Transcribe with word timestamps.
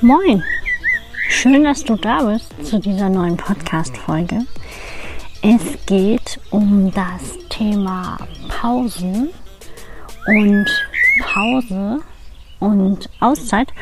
Moin, 0.00 0.44
schön, 1.28 1.64
dass 1.64 1.84
du 1.84 1.96
da 1.96 2.22
bist 2.24 2.52
zu 2.64 2.78
dieser 2.78 3.08
neuen 3.08 3.36
Podcast-Folge. 3.36 4.46
Es 5.42 5.84
geht 5.86 6.38
um 6.50 6.92
das 6.92 7.38
Thema 7.48 8.18
Pausen 8.48 9.30
und 10.26 10.66
Pause 11.22 12.00
und 12.60 13.10
Auszeit. 13.18 13.72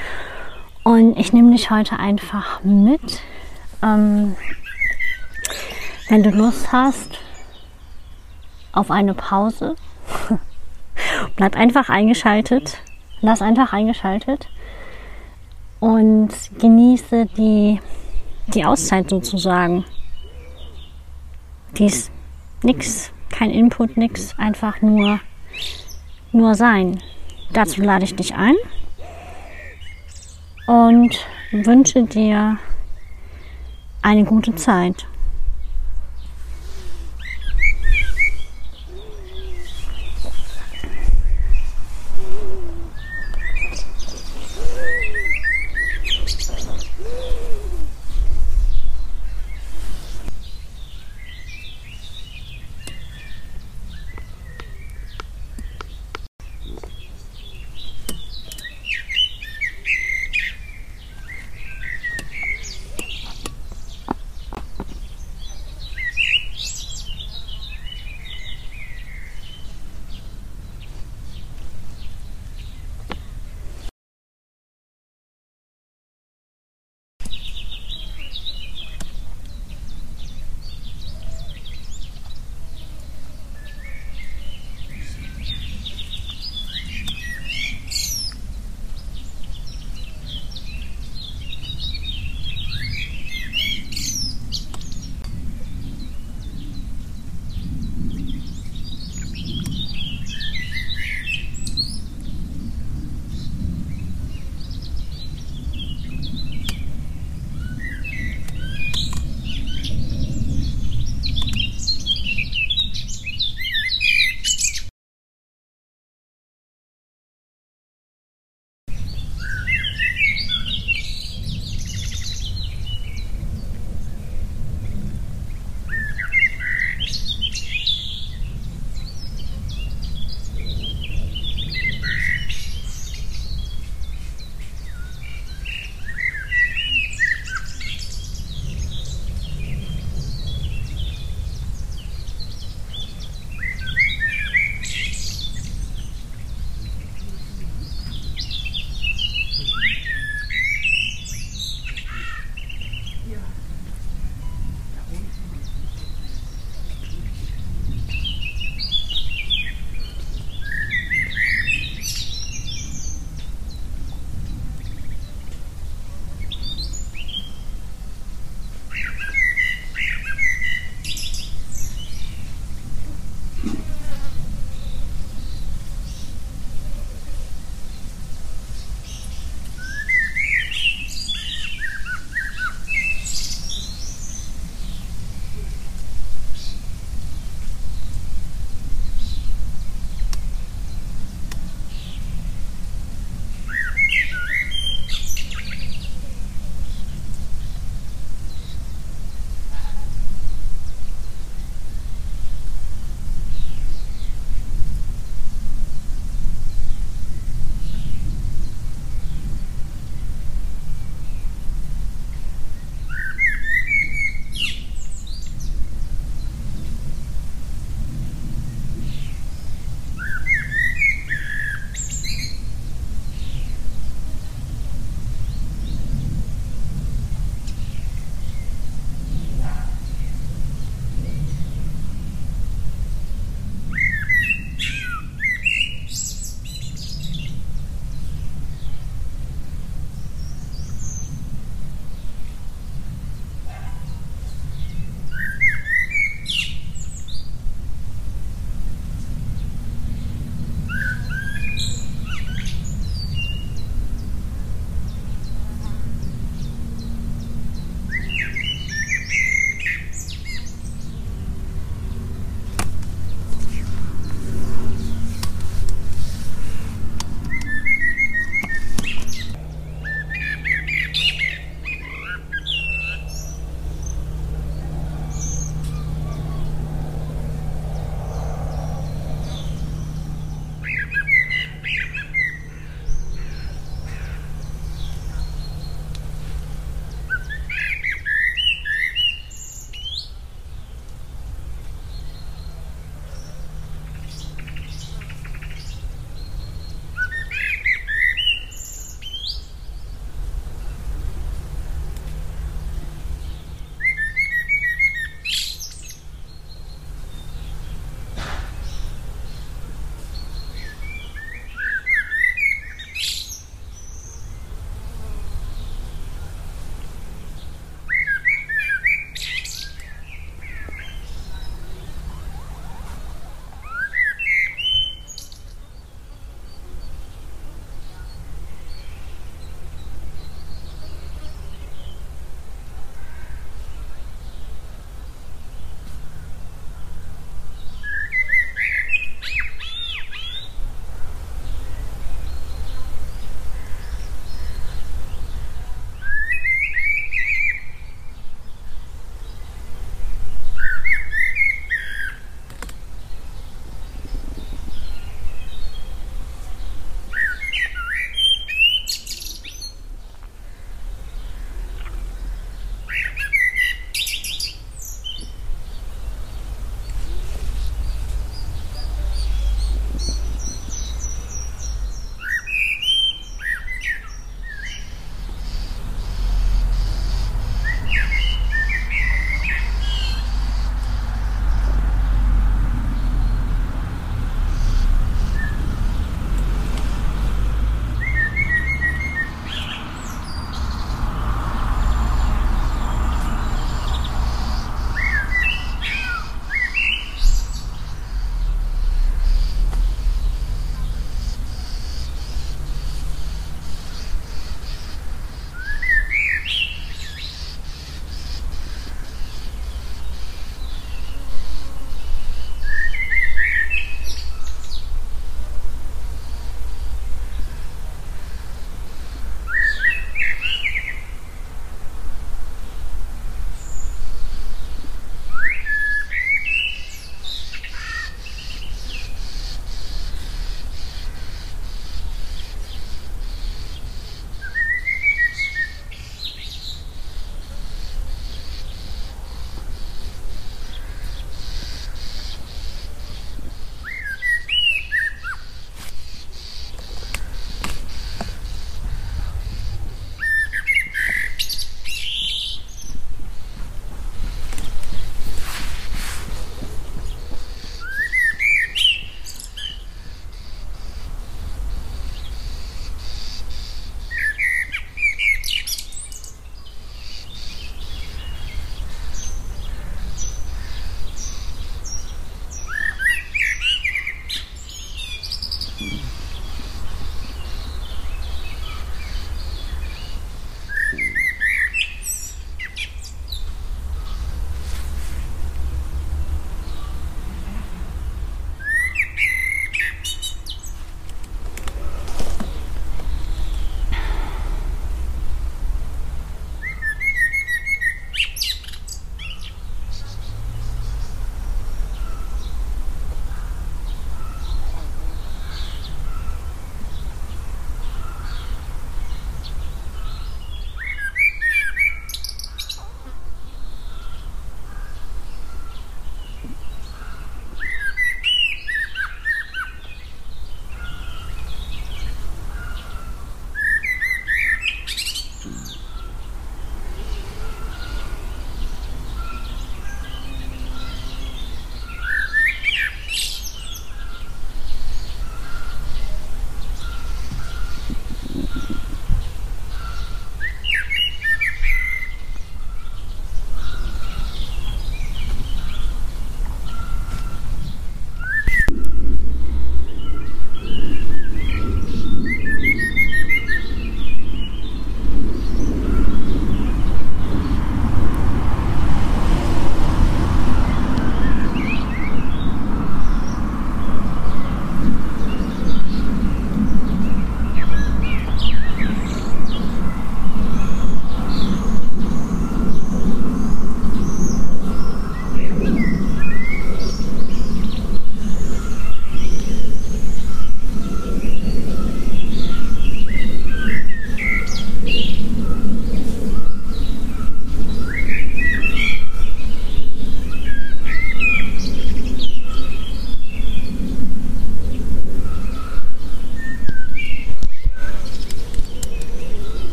Und 0.83 1.19
ich 1.19 1.33
nehme 1.35 1.53
dich 1.53 1.71
heute 1.71 1.99
einfach 1.99 2.63
mit. 2.65 3.21
Ähm, 3.83 4.37
wenn 6.09 6.23
du 6.23 6.31
Lust 6.31 6.73
hast 6.73 7.10
auf 8.81 8.91
eine 8.91 9.15
Pause, 9.15 9.77
bleib 11.37 11.55
einfach 11.55 11.91
eingeschaltet. 11.91 12.79
Lass 13.23 13.43
einfach 13.43 13.75
eingeschaltet 13.75 14.49
und 15.79 16.31
genieße 16.59 17.27
die, 17.37 17.79
die 18.49 18.65
Auszeit 18.65 19.11
sozusagen. 19.11 19.85
Dies 21.77 22.11
nix, 22.63 23.13
kein 23.29 23.51
Input, 23.51 23.99
nix, 23.99 24.35
einfach 24.39 24.81
nur, 24.81 25.21
nur 26.33 26.55
sein. 26.55 27.03
Dazu 27.53 27.83
lade 27.83 28.05
ich 28.05 28.15
dich 28.15 28.35
ein 28.35 28.57
und 30.67 31.15
wünsche 31.53 32.05
dir 32.05 32.57
eine 34.01 34.25
gute 34.25 34.55
Zeit. 34.55 35.07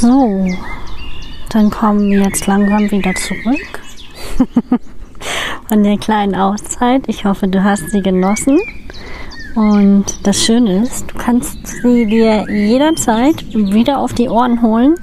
So, 0.00 0.44
dann 1.48 1.70
kommen 1.70 2.10
wir 2.10 2.24
jetzt 2.24 2.46
langsam 2.46 2.90
wieder 2.90 3.14
zurück 3.14 3.80
von 5.68 5.82
der 5.82 5.96
kleinen 5.96 6.34
Auszeit. 6.34 7.04
Ich 7.06 7.24
hoffe, 7.24 7.48
du 7.48 7.64
hast 7.64 7.92
sie 7.92 8.02
genossen. 8.02 8.58
Und 9.54 10.04
das 10.26 10.44
Schöne 10.44 10.82
ist, 10.82 11.10
du 11.10 11.14
kannst 11.16 11.66
sie 11.66 12.04
dir 12.04 12.44
jederzeit 12.46 13.42
wieder 13.54 13.98
auf 13.98 14.12
die 14.12 14.28
Ohren 14.28 14.60
holen. 14.60 14.96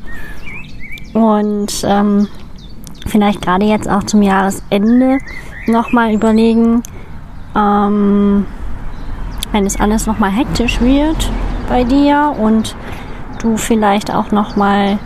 Und 1.16 1.74
ähm, 1.88 2.28
vielleicht 3.08 3.42
gerade 3.42 3.66
jetzt 3.66 3.90
auch 3.90 4.04
zum 4.04 4.22
Jahresende 4.22 5.18
nochmal 5.66 6.14
überlegen, 6.14 6.84
ähm, 7.56 8.46
wenn 9.52 9.66
es 9.66 9.80
alles 9.80 10.06
nochmal 10.06 10.30
hektisch 10.30 10.80
wird 10.82 11.32
bei 11.68 11.84
dir 11.84 12.36
und 12.40 12.76
du 13.44 13.58
vielleicht 13.58 14.14
auch 14.14 14.32
nochmal 14.32 14.98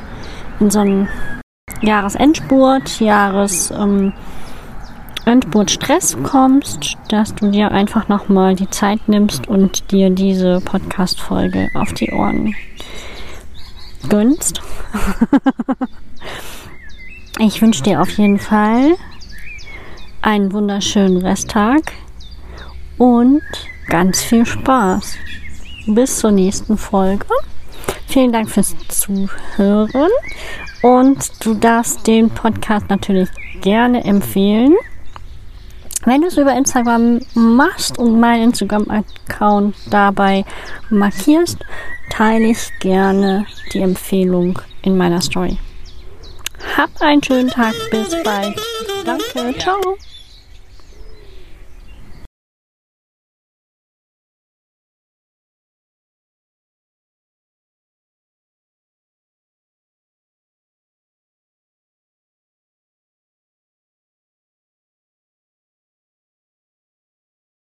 in 0.60 0.70
so 0.70 0.80
einen 0.80 1.10
Jahresendspurt, 1.82 3.00
Jahres 3.00 3.72
ähm, 3.72 4.14
Endspurt-Stress 5.26 6.18
kommst, 6.24 6.96
dass 7.10 7.36
du 7.36 7.52
dir 7.52 7.72
einfach 7.72 8.08
nochmal 8.08 8.56
die 8.56 8.70
Zeit 8.70 9.10
nimmst 9.10 9.48
und 9.48 9.92
dir 9.92 10.10
diese 10.10 10.62
Podcast-Folge 10.62 11.70
auf 11.74 11.92
die 11.94 12.12
Ohren 12.12 12.56
gönnst. 14.08 14.62
ich 17.40 17.62
wünsche 17.62 17.84
dir 17.84 18.02
auf 18.02 18.10
jeden 18.12 18.40
Fall 18.40 18.96
einen 20.22 20.54
wunderschönen 20.54 21.18
Resttag 21.18 21.92
und 22.98 23.42
ganz 23.90 24.24
viel 24.24 24.46
Spaß. 24.46 25.18
Bis 25.88 26.20
zur 26.20 26.32
nächsten 26.32 26.78
Folge. 26.78 27.26
Vielen 28.08 28.32
Dank 28.32 28.50
fürs 28.50 28.76
Zuhören 28.88 30.12
und 30.82 31.46
du 31.46 31.54
darfst 31.54 32.08
den 32.08 32.30
Podcast 32.30 32.90
natürlich 32.90 33.30
gerne 33.62 34.04
empfehlen. 34.04 34.76
Wenn 36.06 36.22
du 36.22 36.28
es 36.28 36.38
über 36.38 36.56
Instagram 36.56 37.20
machst 37.34 38.00
und 38.00 38.20
meinen 38.20 38.46
Instagram-Account 38.46 39.76
dabei 39.90 40.46
markierst, 40.90 41.58
teile 42.10 42.48
ich 42.48 42.72
gerne 42.80 43.46
die 43.74 43.82
Empfehlung 43.82 44.58
in 44.84 44.96
meiner 44.96 45.20
Story. 45.20 45.58
Hab 46.78 46.90
einen 47.02 47.22
schönen 47.22 47.50
Tag, 47.50 47.74
bis 47.92 48.16
bald. 48.24 48.56
Danke, 49.06 49.58
ciao. 49.60 49.98